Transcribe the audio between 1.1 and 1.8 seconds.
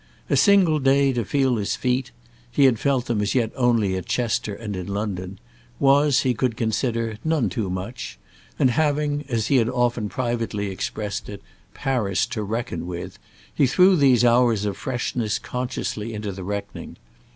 to feel his